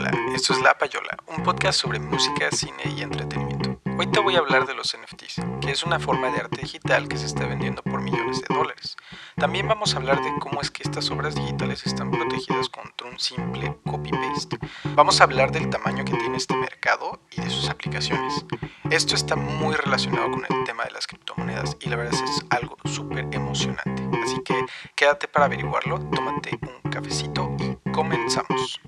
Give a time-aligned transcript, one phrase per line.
[0.00, 3.78] Hola, esto es La Payola, un podcast sobre música, cine y entretenimiento.
[3.98, 7.06] Hoy te voy a hablar de los NFTs, que es una forma de arte digital
[7.06, 8.96] que se está vendiendo por millones de dólares.
[9.36, 13.20] También vamos a hablar de cómo es que estas obras digitales están protegidas contra un
[13.20, 14.58] simple copy-paste.
[14.94, 18.46] Vamos a hablar del tamaño que tiene este mercado y de sus aplicaciones.
[18.88, 22.78] Esto está muy relacionado con el tema de las criptomonedas y la verdad es algo
[22.86, 24.02] súper emocionante.
[24.24, 24.64] Así que
[24.96, 28.80] quédate para averiguarlo, tómate un cafecito y comenzamos.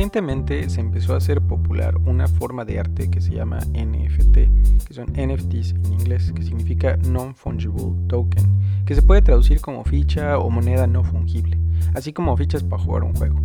[0.00, 4.94] Recientemente se empezó a hacer popular una forma de arte que se llama NFT, que
[4.94, 8.46] son NFTs en inglés, que significa Non-Fungible Token,
[8.86, 11.58] que se puede traducir como ficha o moneda no fungible,
[11.94, 13.42] así como fichas para jugar un juego.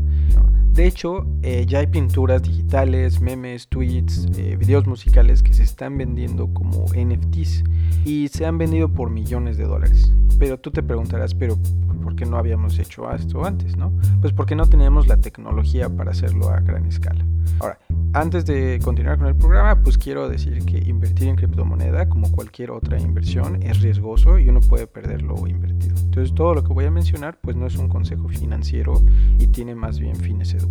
[0.76, 5.98] De hecho, eh, ya hay pinturas digitales, memes, tweets, eh, videos musicales que se están
[5.98, 7.64] vendiendo como NFTs
[8.04, 10.12] y se han vendido por millones de dólares.
[10.38, 11.58] Pero tú te preguntarás, pero
[12.04, 13.94] ¿por qué no habíamos hecho esto antes, no?
[14.20, 17.26] Pues porque no teníamos la tecnología para hacerlo a gran escala.
[17.60, 17.80] Ahora,
[18.12, 22.72] antes de continuar con el programa, pues quiero decir que invertir en criptomoneda, como cualquier
[22.72, 25.96] otra inversión, es riesgoso y uno puede perder lo invertido.
[26.04, 29.02] Entonces, todo lo que voy a mencionar, pues no es un consejo financiero
[29.40, 30.65] y tiene más bien fines educativos.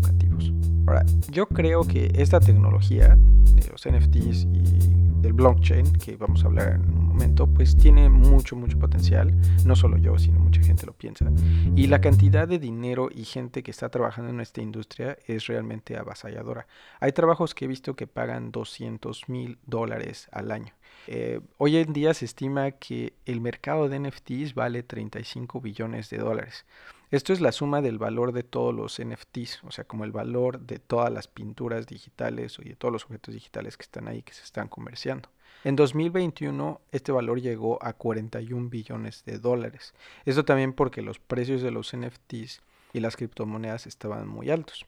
[0.86, 6.48] Ahora, yo creo que esta tecnología de los NFTs y del blockchain, que vamos a
[6.48, 9.34] hablar en un momento, pues tiene mucho, mucho potencial.
[9.64, 11.32] No solo yo, sino mucha gente lo piensa.
[11.74, 15.96] Y la cantidad de dinero y gente que está trabajando en esta industria es realmente
[15.96, 16.66] avasalladora.
[17.00, 20.74] Hay trabajos que he visto que pagan 200 mil dólares al año.
[21.06, 26.18] Eh, hoy en día se estima que el mercado de NFTs vale 35 billones de
[26.18, 26.66] dólares.
[27.10, 30.60] Esto es la suma del valor de todos los NFTs, o sea, como el valor
[30.60, 34.32] de todas las pinturas digitales y de todos los objetos digitales que están ahí, que
[34.32, 35.28] se están comerciando.
[35.64, 39.94] En 2021 este valor llegó a 41 billones de dólares.
[40.24, 42.60] Esto también porque los precios de los NFTs
[42.92, 44.86] y las criptomonedas estaban muy altos.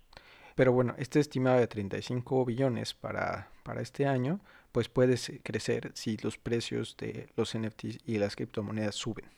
[0.55, 4.41] Pero bueno, este estimado de 35 billones para, para este año,
[4.73, 9.36] pues puede crecer si los precios de los NFTs y las criptomonedas suben.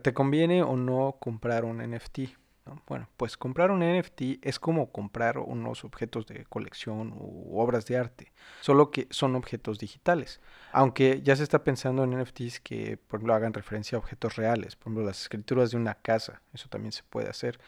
[0.00, 2.41] ¿Te conviene o no comprar un NFT?
[2.86, 7.96] Bueno, pues comprar un NFT es como comprar unos objetos de colección u obras de
[7.96, 10.40] arte, solo que son objetos digitales.
[10.70, 14.76] Aunque ya se está pensando en NFTs que, por ejemplo, hagan referencia a objetos reales,
[14.76, 17.58] por ejemplo, las escrituras de una casa, eso también se puede hacer.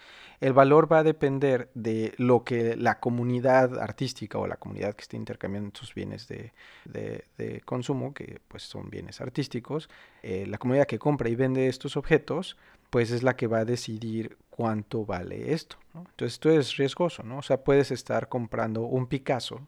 [0.40, 5.02] El valor va a depender de lo que la comunidad artística o la comunidad que
[5.02, 6.52] esté intercambiando sus bienes de,
[7.64, 9.88] consumo, que pues son bienes artísticos,
[10.22, 12.56] eh, la comunidad que compra y vende estos objetos,
[12.94, 15.78] pues es la que va a decidir cuánto vale esto.
[15.96, 17.38] Entonces esto es riesgoso, ¿no?
[17.38, 19.66] O sea, puedes estar comprando un Picasso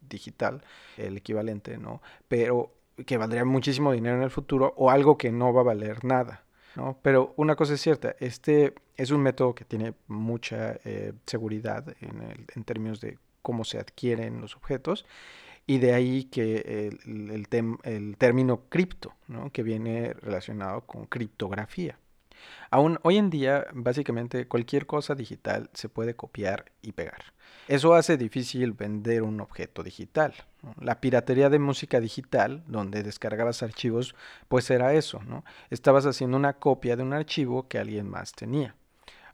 [0.00, 0.64] digital,
[0.96, 2.00] el equivalente, ¿no?
[2.28, 2.72] Pero
[3.04, 6.46] que valdría muchísimo dinero en el futuro o algo que no va a valer nada.
[6.76, 6.96] ¿no?
[7.02, 12.46] Pero una cosa es cierta, este es un método que tiene mucha eh, seguridad en,
[12.54, 15.04] en, términos de cómo se adquieren los objetos
[15.66, 19.50] y de ahí que el, el, el término cripto, ¿no?
[19.52, 21.98] que viene relacionado con criptografía.
[22.70, 27.32] Aún hoy en día, básicamente cualquier cosa digital se puede copiar y pegar.
[27.68, 30.34] Eso hace difícil vender un objeto digital.
[30.80, 34.14] La piratería de música digital, donde descargabas archivos,
[34.48, 35.44] pues era eso, ¿no?
[35.70, 38.74] Estabas haciendo una copia de un archivo que alguien más tenía.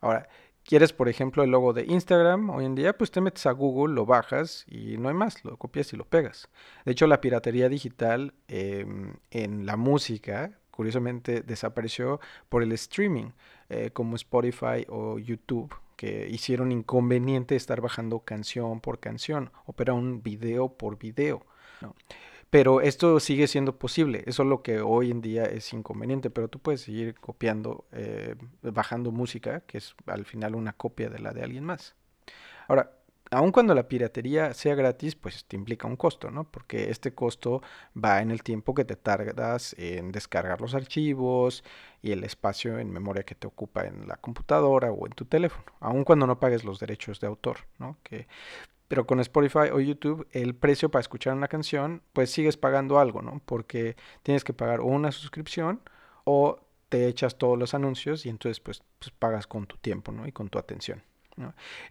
[0.00, 0.28] Ahora,
[0.64, 3.94] quieres, por ejemplo, el logo de Instagram hoy en día, pues te metes a Google,
[3.94, 6.48] lo bajas y no hay más, lo copias y lo pegas.
[6.84, 12.20] De hecho, la piratería digital em, en la música curiosamente desapareció
[12.50, 13.30] por el streaming,
[13.70, 20.22] eh, como Spotify o YouTube, que hicieron inconveniente estar bajando canción por canción, opera un
[20.22, 21.46] video por video.
[22.50, 26.48] Pero esto sigue siendo posible, eso es lo que hoy en día es inconveniente, pero
[26.48, 31.32] tú puedes seguir copiando, eh, bajando música, que es al final una copia de la
[31.32, 31.96] de alguien más.
[32.68, 32.95] Ahora,
[33.30, 36.44] aun cuando la piratería sea gratis, pues te implica un costo, ¿no?
[36.44, 37.62] Porque este costo
[37.96, 41.64] va en el tiempo que te tardas en descargar los archivos
[42.02, 45.64] y el espacio en memoria que te ocupa en la computadora o en tu teléfono,
[45.80, 47.98] aun cuando no pagues los derechos de autor, ¿no?
[48.02, 48.28] Que,
[48.88, 53.22] pero con Spotify o YouTube, el precio para escuchar una canción, pues sigues pagando algo,
[53.22, 53.40] ¿no?
[53.44, 55.80] Porque tienes que pagar una suscripción
[56.24, 60.26] o te echas todos los anuncios y entonces pues, pues pagas con tu tiempo, ¿no?
[60.26, 61.02] Y con tu atención.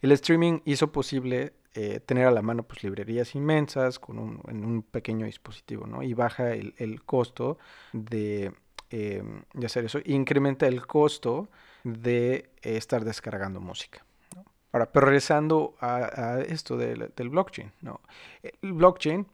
[0.02, 4.64] El streaming hizo posible eh, tener a la mano pues, librerías inmensas con un, en
[4.64, 6.02] un pequeño dispositivo, ¿no?
[6.02, 7.58] Y baja el, costo
[7.92, 8.52] de,
[8.90, 9.22] eh,
[9.64, 11.48] hacer eso, incrementa el costo
[11.84, 14.04] de estar descargando música.
[14.72, 18.00] Ahora, pero regresando a, esto del, del blockchain, ¿no?
[18.42, 19.26] El blockchain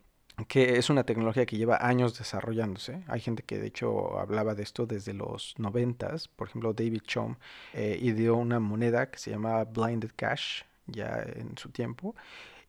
[0.48, 3.02] que es una tecnología que lleva años desarrollándose.
[3.08, 6.28] Hay gente que de hecho hablaba de esto desde los noventas.
[6.28, 7.36] Por ejemplo, David Chom
[7.74, 12.14] eh, ideó una moneda que se llamaba Blinded Cash ya en su tiempo.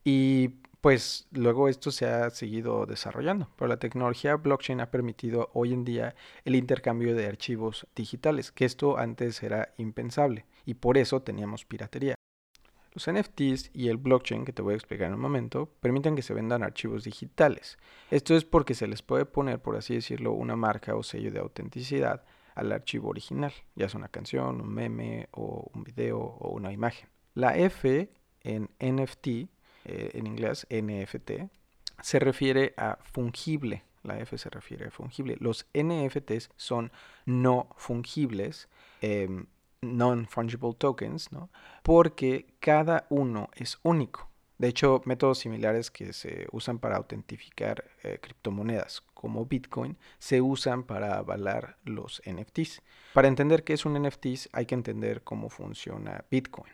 [0.04, 0.50] Y
[0.82, 3.50] pues luego esto se ha seguido desarrollando.
[3.56, 8.66] Pero la tecnología blockchain ha permitido hoy en día el intercambio de archivos digitales, que
[8.66, 10.46] esto antes era impensable.
[10.66, 12.16] Y por eso teníamos piratería.
[12.94, 16.22] Los NFTs y el blockchain, que te voy a explicar en un momento, permiten que
[16.22, 17.78] se vendan archivos digitales.
[18.12, 21.40] Esto es porque se les puede poner, por así decirlo, una marca o sello de
[21.40, 22.24] autenticidad
[22.54, 27.10] al archivo original, ya sea una canción, un meme o un video o una imagen.
[27.34, 28.12] La F
[28.42, 29.50] en NFT, eh,
[29.86, 31.50] en inglés NFT,
[32.02, 33.84] se refiere a fungible.
[34.04, 35.38] La F se refiere a fungible.
[35.40, 36.92] Los NFTs son
[37.26, 38.68] no fungibles.
[39.02, 39.48] Em,
[39.84, 41.50] non-fungible tokens, ¿no?
[41.84, 44.30] porque cada uno es único.
[44.58, 50.84] De hecho, métodos similares que se usan para autentificar eh, criptomonedas como Bitcoin se usan
[50.84, 52.82] para avalar los NFTs.
[53.14, 56.72] Para entender qué es un NFT hay que entender cómo funciona Bitcoin.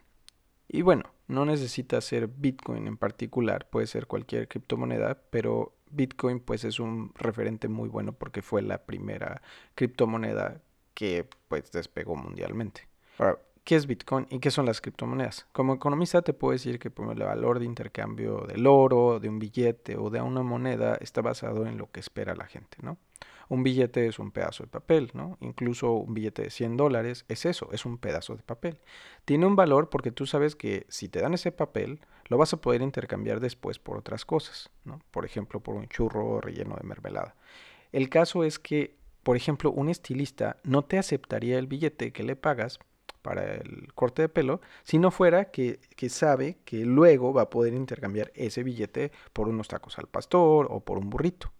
[0.67, 6.63] Y bueno, no necesita ser Bitcoin en particular, puede ser cualquier criptomoneda, pero Bitcoin pues
[6.63, 9.41] es un referente muy bueno porque fue la primera
[9.75, 10.61] criptomoneda
[10.95, 12.88] que pues despegó mundialmente.
[13.19, 15.45] Ahora, ¿qué es Bitcoin y qué son las criptomonedas?
[15.51, 19.98] Como economista te puedo decir que el valor de intercambio del oro, de un billete
[19.98, 22.98] o de una moneda está basado en lo que espera la gente, ¿no?
[23.50, 25.38] Un billete es un pedazo de papel, ¿no?
[25.42, 28.80] Incluso un billete de 100 dólares es eso, es un pedazo de papel.
[29.25, 32.62] Tiene un valor porque tú sabes que si te dan ese papel, lo vas a
[32.62, 35.01] poder intercambiar después por otras cosas, ¿no?
[35.12, 37.36] Por ejemplo, por un churro relleno de mermelada.
[37.92, 42.38] El caso es que, por ejemplo, un estilista no te aceptaría el billete que le
[42.38, 42.80] pagas
[43.21, 45.80] para el corte de pelo, si no fuera que,
[46.10, 50.80] sabe que luego va a poder intercambiar ese billete por unos tacos al pastor o
[50.80, 51.51] por un burrito.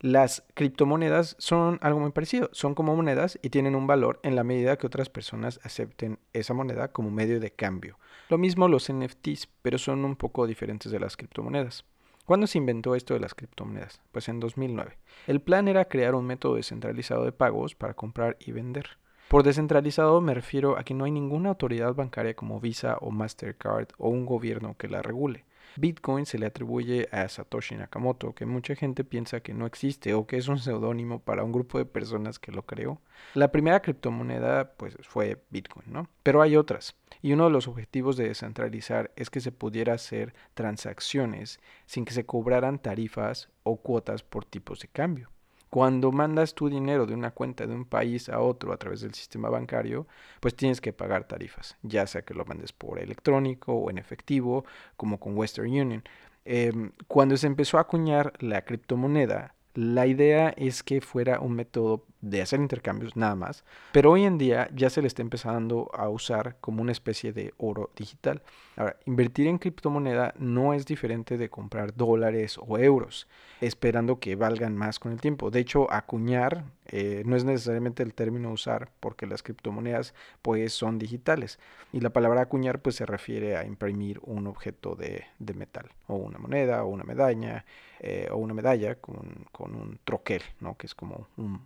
[0.00, 4.44] Las criptomonedas son algo muy parecido, son como monedas y tienen un valor en la
[4.44, 7.98] medida que otras personas acepten esa moneda como medio de cambio.
[8.28, 11.84] Lo mismo los NFTs, pero son un poco diferentes de las criptomonedas.
[12.24, 14.00] ¿Cuándo se inventó esto de las criptomonedas?
[14.10, 14.96] Pues en 2009.
[15.26, 18.98] El plan era crear un método descentralizado de pagos para comprar y vender.
[19.28, 23.88] Por descentralizado me refiero a que no hay ninguna autoridad bancaria como Visa o Mastercard
[23.98, 25.44] o un gobierno que la regule.
[25.76, 30.26] Bitcoin se le atribuye a Satoshi Nakamoto, que mucha gente piensa que no existe o
[30.26, 33.00] que es un seudónimo para un grupo de personas que lo creó.
[33.34, 36.08] La primera criptomoneda pues fue Bitcoin, ¿no?
[36.22, 36.94] Pero hay otras.
[37.22, 42.12] Y uno de los objetivos de descentralizar es que se pudiera hacer transacciones sin que
[42.12, 45.33] se cobraran tarifas o cuotas por tipos de cambio.
[45.74, 49.12] Cuando mandas tu dinero de una cuenta de un país a otro a través del
[49.12, 50.06] sistema bancario,
[50.38, 54.64] pues tienes que pagar tarifas, ya sea que lo mandes por electrónico o en efectivo,
[54.96, 56.04] como con Western Union.
[56.44, 62.04] Em, cuando se empezó a acuñar la criptomoneda, la idea es que fuera un método
[62.20, 66.08] de hacer intercambios nada más, pero hoy en día ya se le está empezando a
[66.08, 68.42] usar como una especie de oro digital.
[68.76, 73.28] Ahora, invertir en criptomoneda no es diferente de comprar dólares o euros,
[73.60, 75.50] esperando que valgan más con el tiempo.
[75.50, 80.98] De hecho, acuñar eh, no es necesariamente el término usar porque las criptomonedas pues son
[80.98, 81.58] digitales
[81.92, 85.24] y la palabra acuñar pues se refiere a imprimir un objeto de,
[85.54, 87.64] metal o una moneda o una medalla
[88.00, 89.16] eh, o una medalla con,
[89.58, 90.76] un troquel, ¿no?
[90.76, 91.60] que es como un,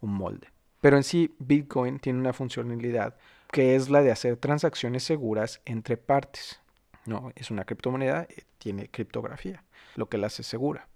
[0.00, 0.48] molde.
[0.80, 3.16] Pero en sí Bitcoin tiene una funcionalidad
[3.50, 6.60] que es la de hacer transacciones seguras entre partes.
[7.06, 9.64] No, es una criptomoneda, eh, tiene criptografía,
[9.96, 10.88] lo que la hace segura.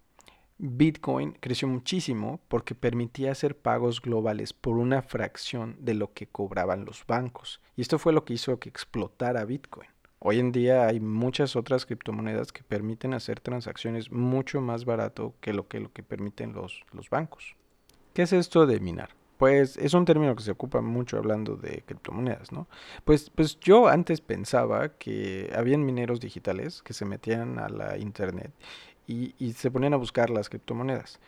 [0.58, 6.84] Bitcoin creció muchísimo porque permitía hacer pagos globales por una fracción de lo que cobraban
[6.84, 7.60] los bancos.
[7.74, 9.88] Y esto fue lo que hizo que explotara Bitcoin.
[10.20, 15.52] Hoy en día hay muchas otras criptomonedas que permiten hacer transacciones mucho más barato que
[15.52, 17.56] lo que, lo que permiten los, los bancos.
[18.14, 19.10] ¿Qué es esto de minar?
[19.42, 22.68] Pues es un término que se ocupa mucho hablando de criptomonedas, ¿no?
[23.02, 28.52] Pues, pues yo antes pensaba que habían mineros digitales que se metían a la internet
[29.04, 31.18] y, se ponían a buscar las criptomonedas.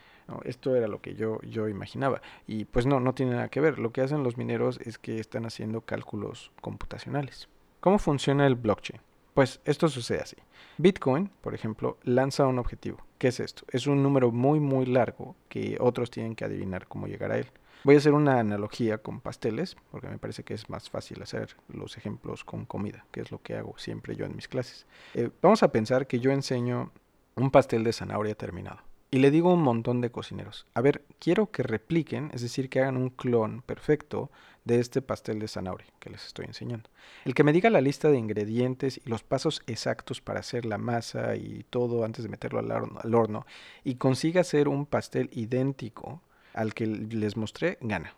[0.45, 2.21] Esto era lo que yo, yo imaginaba.
[2.47, 3.79] Y pues no, no tiene nada que ver.
[3.79, 7.49] Lo que hacen los mineros es que están haciendo cálculos computacionales.
[7.81, 9.01] ¿Cómo funciona el blockchain?
[9.33, 10.37] Pues esto sucede así.
[10.77, 12.99] Bitcoin, por ejemplo, lanza un objetivo.
[13.17, 13.65] ¿Qué es esto?
[13.73, 17.51] Es un número muy muy largo que otros tienen que adivinar cómo llegar a él.
[17.85, 21.55] Voy a hacer una analogía con pasteles, porque me parece que es más fácil hacer
[21.67, 24.87] los ejemplos con comida, que es lo que hago siempre yo en mis clases.
[25.13, 26.91] Eh, vamos a pensar que yo enseño
[27.35, 28.79] un pastel de zanahoria terminado.
[29.11, 32.69] y le digo a un montón de cocineros, a ver, quiero que repliquen, es decir,
[32.69, 34.31] que hagan un clon perfecto
[34.63, 36.89] de este pastel de zanahoria que les estoy enseñando.
[37.23, 40.79] El que me diga la lista de ingredientes y los pasos exactos para hacer la
[40.79, 43.45] masa y todo antes de meterlo al horno, al horno
[43.83, 46.23] y consiga hacer un pastel idéntico
[46.55, 48.15] al que les mostré, gana.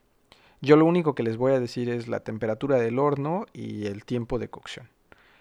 [0.61, 4.05] Yo lo único que les voy a decir es la temperatura del horno y el
[4.05, 4.89] tiempo de cocción.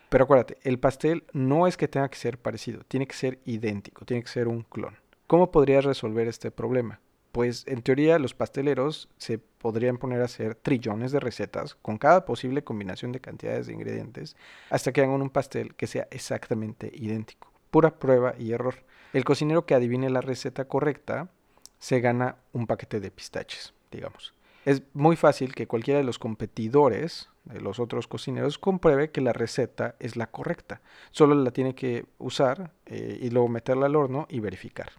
[0.08, 4.04] Pero acuérdate, el pastel no es que tenga que ser parecido, tiene que ser idéntico,
[4.04, 4.96] tiene que ser un clon.
[5.26, 7.00] ¿Cómo podrías resolver este problema?
[7.32, 12.24] Pues en teoría los pasteleros se podrían poner a hacer trillones de recetas con cada
[12.24, 14.36] posible combinación de cantidades de ingredientes
[14.70, 17.52] hasta que hagan un pastel que sea exactamente idéntico.
[17.70, 18.76] Pura prueba y error.
[19.12, 21.30] El cocinero que adivine la receta correcta
[21.78, 24.35] se gana un paquete de pistaches, digamos.
[24.64, 29.33] Es muy fácil que cualquiera de los competidores de los otros cocineros compruebe que la
[29.33, 30.80] receta es la correcta.
[31.12, 34.90] Solo la tiene que usar eh, y luego meterla al horno y verificar.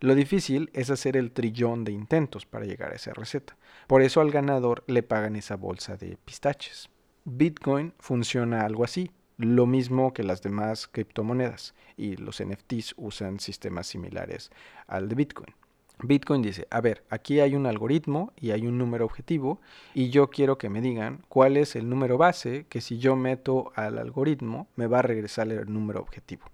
[0.00, 3.56] Lo difícil es hacer el trillón de intentos para llegar a esa receta.
[3.86, 6.90] Por eso al ganador le pagan esa bolsa de pistaches.
[7.24, 13.88] Bitcoin funciona algo así, lo mismo que las demás criptomonedas, y los NFTs usan sistemas
[13.88, 14.50] similares
[14.86, 15.54] al de Bitcoin.
[16.02, 19.60] Bitcoin dice, a ver, aquí hay un algoritmo y hay un número objetivo
[19.94, 23.72] y yo quiero que me digan cuál es el número base que si yo meto
[23.74, 26.44] al algoritmo me va a regresar el número objetivo.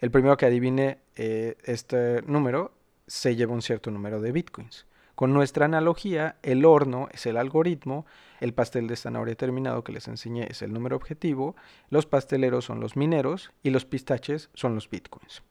[0.00, 2.72] El primero que adivine eh, este número
[3.06, 4.86] se lleva un cierto número de bitcoins.
[5.14, 8.04] Con nuestra analogía, el horno es el algoritmo,
[8.40, 11.56] el pastel de zanahoria terminado que les enseñé es el número objetivo,
[11.88, 15.42] los pasteleros son los mineros y los pistaches son los bitcoins.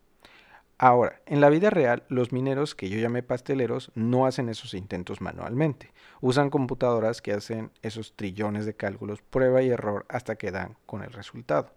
[0.78, 5.22] Ahora, en la vida real, los mineros que yo llamé pasteleros no hacen esos intentos
[5.22, 5.94] manualmente.
[6.22, 11.02] Usan computadoras que hacen esos trillones de cálculos, prueba y error hasta que dan con
[11.04, 11.72] el resultado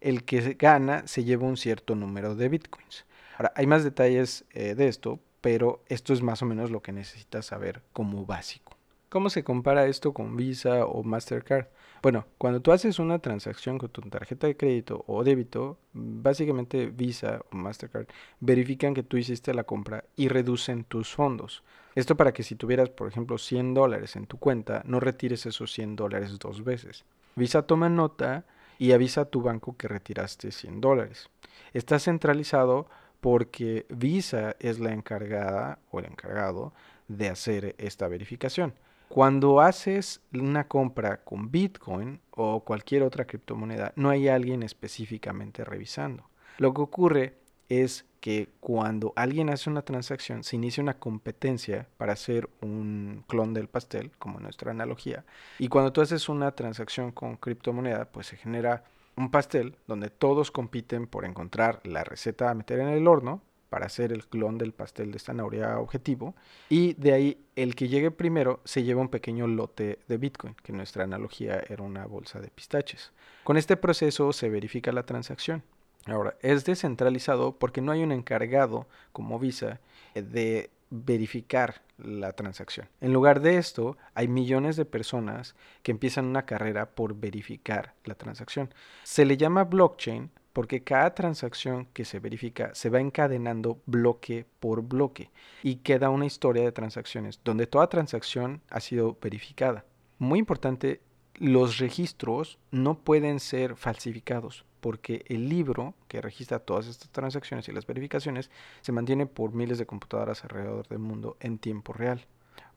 [0.00, 3.06] el que gana se lleva un cierto número de bitcoins.
[3.36, 6.92] Ahora, hay más detalles eh, de esto, pero esto es más o menos lo que
[6.92, 8.76] necesitas saber como básico.
[9.08, 11.66] ¿Cómo se compara esto con Visa o Mastercard?
[12.02, 17.40] Bueno, cuando tú haces una transacción con tu tarjeta de crédito o débito, básicamente Visa
[17.50, 18.06] o Mastercard
[18.40, 21.62] verifican que tú hiciste la compra y reducen tus fondos.
[21.94, 25.72] Esto para que si tuvieras, por ejemplo, 100 dólares en tu cuenta, no retires esos
[25.72, 27.04] 100 dólares dos veces.
[27.34, 28.44] Visa toma nota
[28.78, 31.30] y avisa a tu banco que retiraste 100 dólares.
[31.72, 32.86] Está centralizado
[33.20, 36.72] porque Visa es la encargada o el encargado
[37.08, 38.74] de hacer esta verificación.
[39.08, 46.28] Cuando haces una compra con Bitcoin o cualquier otra criptomoneda, no hay alguien específicamente revisando.
[46.58, 47.34] Lo que ocurre
[47.68, 53.54] es que cuando alguien hace una transacción, se inicia una competencia para hacer un clon
[53.54, 55.24] del pastel, como nuestra analogía.
[55.58, 58.84] Y cuando tú haces una transacción con criptomoneda, pues se genera
[59.16, 63.86] un pastel donde todos compiten por encontrar la receta a meter en el horno para
[63.86, 66.34] hacer el clon del pastel de zanahoria objetivo.
[66.68, 70.72] Y de ahí el que llegue primero se lleva un pequeño lote de Bitcoin, que
[70.72, 73.12] nuestra analogía era una bolsa de pistaches.
[73.44, 75.62] Con este proceso se verifica la transacción.
[76.06, 79.80] Ahora, es descentralizado porque no hay un encargado como Visa
[80.14, 82.88] de verificar la transacción.
[83.00, 88.14] En lugar de esto, hay millones de personas que empiezan una carrera por verificar la
[88.14, 88.72] transacción.
[89.02, 94.80] Se le llama blockchain porque cada transacción que se verifica se va encadenando bloque por
[94.80, 95.30] bloque
[95.62, 99.84] y queda una historia de transacciones donde toda transacción ha sido verificada.
[100.16, 101.02] Muy importante,
[101.34, 107.72] los registros no pueden ser falsificados porque el libro que registra todas estas transacciones y
[107.72, 112.24] las verificaciones se mantiene por miles de computadoras alrededor del mundo en tiempo real.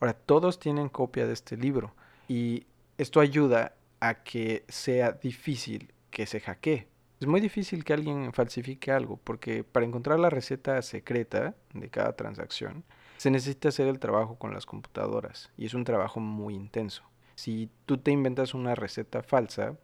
[0.02, 1.96] Ahora, todos tienen copia de este libro
[2.28, 2.66] y
[2.98, 6.89] esto ayuda a que sea difícil que se hackee.
[7.20, 12.14] Es muy difícil que alguien falsifique algo porque para encontrar la receta secreta de cada
[12.14, 12.86] transacción
[13.18, 17.04] se necesita hacer el trabajo con las computadoras y es un trabajo muy intenso.
[17.36, 19.78] Si tú te inventas una receta falsa,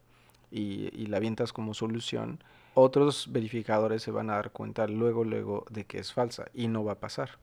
[0.51, 5.85] y, la avientas como solución, otros verificadores se van a dar cuenta luego, luego de
[5.85, 7.39] que es falsa y no va a pasar.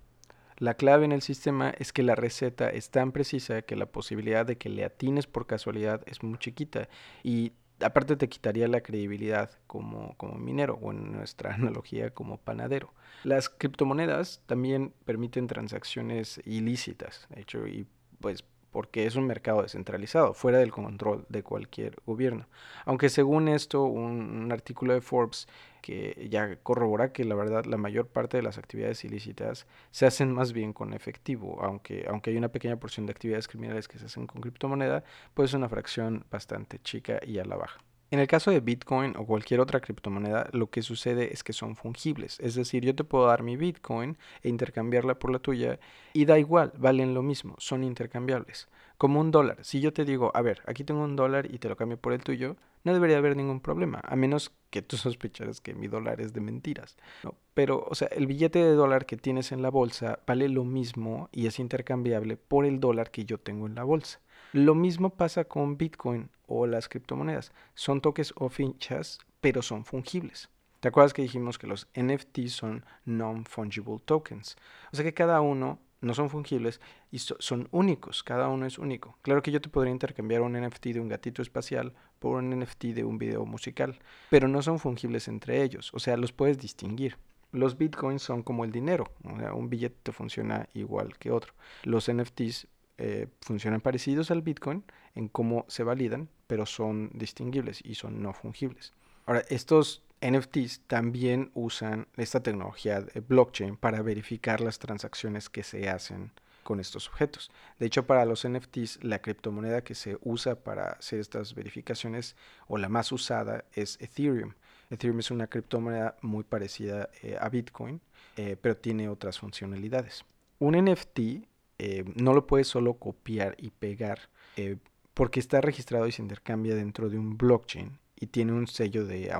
[0.59, 4.47] La clave en el sistema es que la receta es tan precisa que la posibilidad
[4.47, 6.89] de que le atines por casualidad es muy chiquita
[7.23, 7.53] y
[7.85, 12.93] aparte te quitaría la credibilidad como, como minero o en nuestra analogía como panadero.
[13.25, 17.87] Las criptomonedas también permiten transacciones ilícitas, de hecho, y
[18.21, 22.49] pues porque es un mercado descentralizado, fuera del control de cualquier gobierno.
[22.85, 25.47] Aunque según esto, un, artículo de Forbes
[25.83, 30.33] que ya corrobora que la verdad la mayor parte de las actividades ilícitas se hacen
[30.33, 34.07] más bien con efectivo, aunque, aunque hay una pequeña porción de actividades criminales que se
[34.07, 37.81] hacen con criptomoneda, pues es una fracción bastante chica y a la baja.
[38.13, 41.77] En el caso de Bitcoin o cualquier otra criptomoneda, lo que sucede es que son
[41.77, 42.39] fungibles.
[42.41, 45.81] Es decir, yo te puedo dar mi Bitcoin e intercambiarla por la tuya
[46.13, 48.69] y da igual, valen lo mismo, son intercambiables.
[48.99, 49.65] Como un dólar.
[49.65, 52.13] Si yo te digo, a ver, aquí tengo un dólar y te lo cambio por
[52.13, 56.21] el tuyo, no debería haber ningún problema, a menos que tú sospecharas que mi dólar
[56.21, 56.99] es de mentiras.
[57.25, 60.65] No, pero, o sea, el billete de dólar que tienes en la bolsa vale lo
[60.65, 64.21] mismo y es intercambiable por el dólar que yo tengo en la bolsa.
[64.53, 67.53] Lo mismo pasa con Bitcoin o las criptomonedas.
[67.75, 70.51] Son toques o fichas, pero son fungibles.
[70.81, 74.57] ¿Te acuerdas que dijimos que los NFTs son non-fungible tokens?
[74.93, 79.17] O sea que cada uno no son fungibles y son únicos, cada uno es único.
[79.23, 82.87] Claro que yo te podría intercambiar un NFT de un gatito espacial por un NFT
[82.87, 87.17] de un video musical, pero no son fungibles entre ellos, o sea, los puedes distinguir.
[87.53, 91.55] Los bitcoins son como el dinero, un billete funciona igual que otro.
[91.85, 92.67] Los NFTs
[93.05, 94.85] eh, funcionan parecidos al Bitcoin
[95.17, 98.93] en cómo se validan, pero son distinguibles y son no fungibles.
[99.27, 105.89] Ahora, estos NFTs también usan esta tecnología de blockchain para verificar las transacciones que se
[105.89, 106.31] hacen
[106.63, 107.51] con estos objetos.
[107.81, 112.37] De hecho, para los NFTs, la criptomoneda que se usa para hacer estas verificaciones
[112.69, 114.55] o la más usada es Ethereum.
[114.91, 118.01] Ethereum es una criptomoneda muy parecida eh, a Bitcoin,
[118.37, 120.25] eh, pero tiene otras funcionalidades.
[120.61, 121.51] Un NFT
[121.85, 124.77] eh, no lo puedes solo copiar y pegar eh,
[125.15, 129.33] porque está registrado y se intercambia dentro de un blockchain y tiene un sello de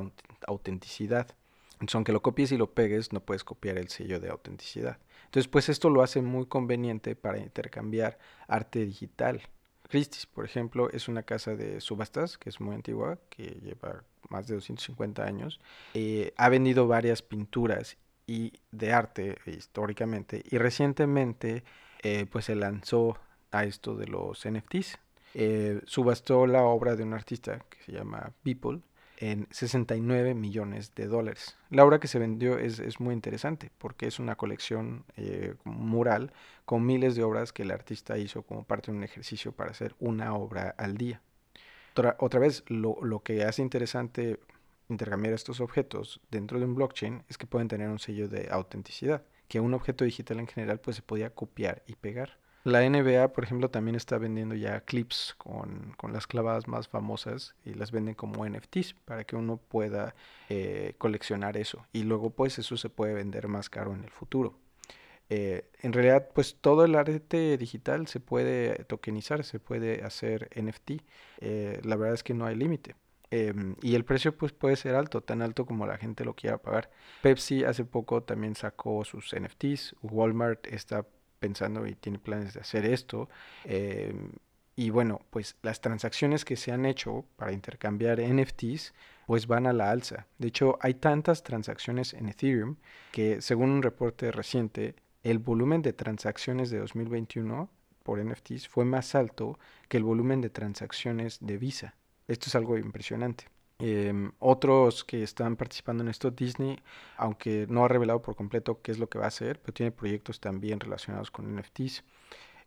[0.49, 1.37] autenticidad.
[1.75, 4.99] Entonces, aunque lo copies y lo pegues, no puedes copiar el sello de autenticidad.
[5.27, 8.19] Entonces, pues esto lo hace muy conveniente para intercambiar
[8.49, 9.41] arte digital.
[9.89, 14.49] Christie's, por ejemplo, es una casa de subastas que es muy antigua, que lleva más
[14.49, 15.61] de 250 años.
[15.95, 17.97] Eh, ha vendido varias pinturas
[18.27, 21.63] y de arte históricamente y recientemente
[22.03, 23.17] eh, pues se lanzó
[23.51, 24.99] a esto de los NFTs.
[25.35, 28.81] Eh, subastó la obra de un artista que se llama People
[29.19, 31.57] en 69 millones de dólares.
[31.71, 36.33] La obra que se vendió es, muy interesante porque es una colección eh, mural
[36.65, 39.95] con miles de obras que el artista hizo como parte de un ejercicio para hacer
[40.01, 41.23] una obra al día.
[41.93, 44.41] Otra, otra vez, lo, lo que hace interesante
[44.89, 49.23] intercambiar estos objetos dentro de un blockchain es que pueden tener un sello de autenticidad
[49.53, 52.39] que un objeto digital en general pues se podía copiar y pegar.
[52.65, 57.75] La NBA, por ejemplo, también está vendiendo ya clips con, las clavadas más famosas y
[57.75, 60.15] las venden como NFTs para que uno pueda
[60.49, 61.85] eh, coleccionar eso.
[61.93, 64.59] Y luego pues eso se puede vender más caro en el futuro.
[65.29, 70.93] Eh, en realidad pues todo el arte digital se puede tokenizar, se puede hacer NFT.
[71.41, 72.95] Eh, la verdad es que no hay límite.
[73.33, 76.59] Em, y el precio pues puede ser alto, tan alto como la gente lo quiera
[76.59, 76.91] pagar.
[77.23, 81.07] Pepsi hace poco también sacó sus NFTs, Walmart está
[81.39, 83.31] pensando y tiene planes de hacer esto.
[83.65, 84.33] Em,
[84.77, 88.93] y bueno, pues las transacciones que se han hecho para intercambiar NFTs
[89.27, 90.27] pues van a la alza.
[90.37, 92.77] De hecho, hay tantas transacciones en Ethereum
[93.13, 97.71] que según un reporte reciente, el volumen de transacciones de 2021
[98.03, 101.95] por NFTs fue más alto que el volumen de transacciones de Visa.
[102.29, 103.47] Esto es algo impresionante.
[103.85, 106.79] Em, otros que están participando en esto, Disney,
[107.17, 109.91] aunque no ha revelado por completo qué es lo que va a hacer, pero tiene
[109.91, 112.05] proyectos también relacionados con NFTs,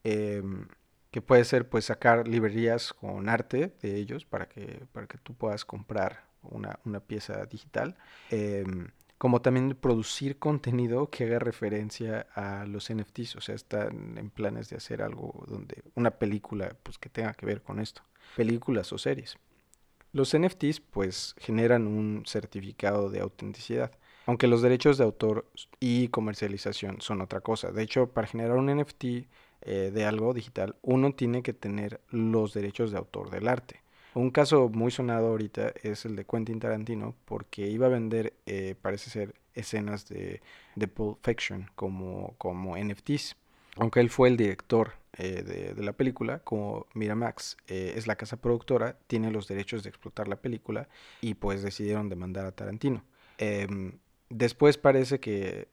[0.04, 0.68] em,
[1.12, 5.34] que puede ser pues sacar librerías con arte de ellos para que, para que tú
[5.36, 7.96] puedas comprar una, pieza digital,
[8.30, 14.30] em, como también producir contenido que haga referencia a los NFTs, o sea, están en
[14.30, 18.02] planes de hacer algo donde una película pues que tenga que ver con esto,
[18.36, 19.38] películas o series.
[20.16, 23.92] Los NFTs pues generan un certificado de autenticidad,
[24.26, 25.46] aunque los derechos de autor
[25.82, 27.74] y comercialización son otra cosa.
[27.74, 32.54] De hecho, para generar un NFT eh, de algo digital, uno tiene que tener los
[32.54, 33.82] derechos de autor del arte.
[34.14, 38.76] Un caso muy sonado ahorita es el de Quentin Tarantino, porque iba a vender, eh,
[38.82, 40.42] parece ser, escenas de,
[40.78, 43.36] de Pulp Fiction como, como NFTs.
[43.76, 48.38] Aunque él fue el director eh, de, la película, como Miramax eh, es la casa
[48.38, 50.90] productora, tiene los derechos de explotar la película
[51.22, 53.04] y pues decidieron demandar a Tarantino.
[53.38, 54.00] Em,
[54.30, 55.70] después parece que,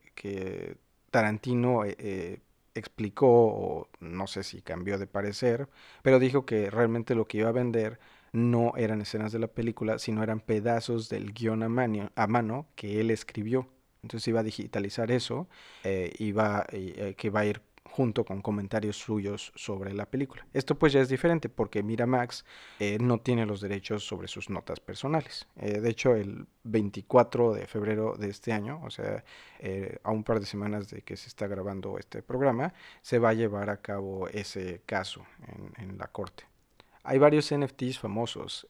[1.11, 2.41] Tarantino eh,
[2.73, 5.67] explicó, o no sé si cambió de parecer,
[6.01, 7.99] pero dijo que realmente lo que iba a vender
[8.31, 13.11] no eran escenas de la película, sino eran pedazos del guion a, mano que él
[13.11, 13.67] escribió.
[14.01, 15.47] Entonces iba a digitalizar eso,
[16.17, 16.65] iba,
[17.15, 17.61] que va a ir
[17.93, 20.47] junto con comentarios suyos sobre la película.
[20.51, 22.43] Esto pues ya es diferente porque Miramax
[22.79, 25.47] eh, no tiene los derechos sobre sus notas personales.
[25.57, 29.23] Eh, de hecho, el 24 de febrero de este año, o sea,
[29.59, 33.29] eh, a un par de semanas de que se está grabando este programa, se va
[33.29, 36.45] a llevar a cabo ese caso en, en la corte.
[37.03, 38.67] hay varios NFTs famosos.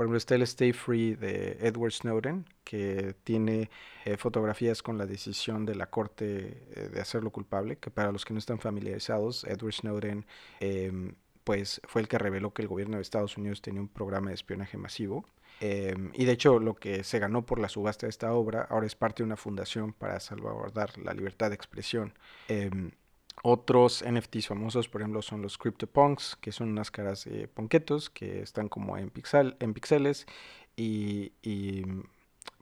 [0.00, 3.70] Em, por ejemplo, está el Stay Free de Edward Snowden, que tiene
[4.04, 8.24] eh, fotografías con la decisión de la corte eh, de hacerlo culpable, que para los
[8.24, 10.24] que no están familiarizados, Edward Snowden
[10.60, 14.28] em, pues fue el que reveló que el gobierno de Estados Unidos tenía un programa
[14.28, 15.24] de espionaje masivo.
[15.60, 18.86] Em, y de hecho lo que se ganó por la subasta de esta obra ahora
[18.86, 22.14] es parte de una fundación para salvaguardar la libertad de expresión.
[23.42, 28.42] Otros NFTs famosos, por ejemplo, son los CryptoPunks, que son unas caras de ponquetos que
[28.42, 30.26] están como en, pixel, en pixeles
[30.76, 31.32] y,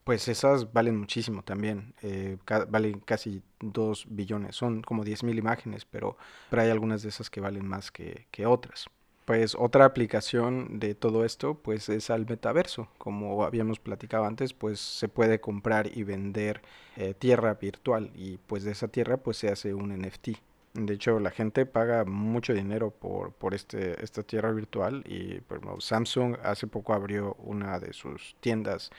[0.04, 2.38] pues esas valen muchísimo también, eh,
[2.68, 6.16] valen casi 2 billones, son como 10.000 imágenes, pero,
[6.48, 8.86] pero hay algunas de esas que valen más que, otras.
[9.26, 12.88] Pues otra aplicación de todo esto pues es al metaverso.
[12.96, 16.62] Como habíamos platicado antes, pues se puede comprar y vender
[16.96, 20.38] eh, tierra virtual y pues de esa tierra pues se hace un NFT.
[20.86, 25.40] De hecho, la gente paga mucho dinero por, por este, esta tierra virtual y
[25.80, 28.90] Samsung hace poco abrió una de sus tiendas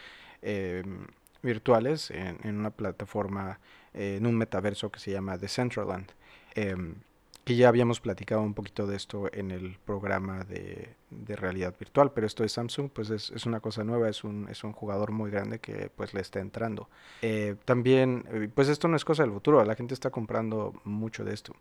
[0.41, 1.07] em,
[1.41, 3.59] virtuales en, una plataforma,
[3.93, 6.11] eh, en un metaverso que se llama Decentraland.
[6.55, 6.75] Eh,
[7.49, 10.93] que ya habíamos platicado un poquito de esto en el programa de,
[11.35, 14.71] realidad virtual, pero esto de Samsung pues es, una cosa nueva, es un, es un
[14.71, 16.89] jugador muy grande que pues le está entrando.
[17.23, 21.25] Eh, también, eh, pues esto no es cosa del futuro, la gente está comprando mucho
[21.25, 21.55] de esto.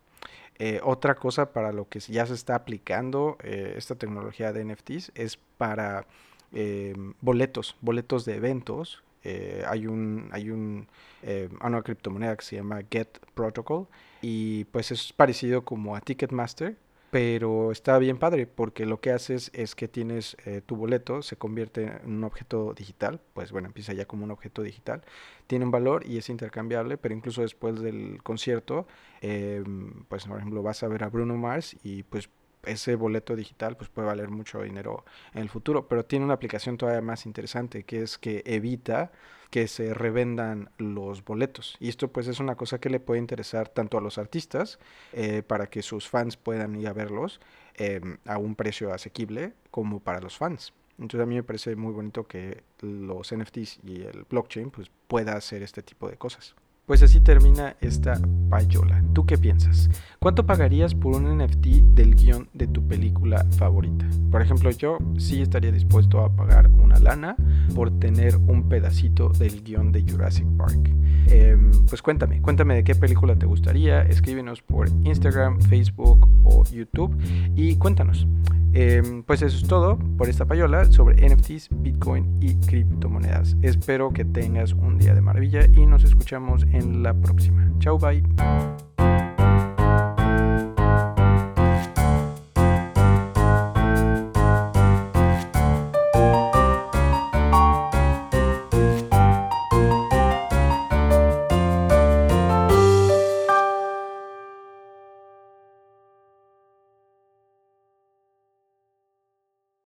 [0.58, 5.38] Eh, otra cosa para lo que ya se está aplicando esta tecnología de NFTs es
[5.56, 6.04] para
[7.22, 9.02] boletos, boletos de eventos.
[9.66, 10.86] hay un, hay un,
[11.64, 13.86] una criptomoneda que se llama Get Protocol
[14.20, 16.76] y pues es parecido como a Ticketmaster,
[17.10, 21.36] pero está bien padre porque lo que haces es que tienes eh, tu boleto, se
[21.36, 25.02] convierte en un objeto digital, pues bueno, empieza ya como un objeto digital,
[25.46, 28.86] tiene un valor y es intercambiable, pero incluso después del concierto,
[29.22, 32.28] em, pues por ejemplo vas a ver a Bruno Mars y pues
[32.64, 36.76] ese boleto digital pues puede valer mucho dinero en el futuro, pero tiene una aplicación
[36.76, 39.12] todavía más interesante que es que evita
[39.50, 41.76] que se revendan los boletos.
[41.80, 44.78] Y esto pues es una cosa que le puede interesar tanto a los artistas
[45.12, 47.40] eh, para que sus fans puedan ir a verlos
[47.74, 50.72] em, a un precio asequible como para los fans.
[50.98, 55.36] Entonces a mí me parece muy bonito que los NFTs y el blockchain pues pueda
[55.36, 56.54] hacer este tipo de cosas.
[56.88, 59.04] Pues así termina esta payola.
[59.12, 59.90] ¿Tú qué piensas?
[60.18, 64.06] ¿Cuánto pagarías por un NFT del guion de tu película favorita?
[64.30, 66.97] Por ejemplo, yo sí estaría dispuesto a pagar una
[67.74, 70.90] por tener un pedacito del guion de Jurassic Park.
[71.30, 77.14] Em, pues cuéntame, cuéntame de qué película te gustaría, escríbenos por Instagram, Facebook o YouTube
[77.54, 78.26] y cuéntanos.
[78.72, 83.56] Em, pues eso es todo por esta payola sobre NFTs, Bitcoin y criptomonedas.
[83.62, 87.70] Espero que tengas un día de maravilla y nos escuchamos en la próxima.
[87.78, 88.22] Chao, bye.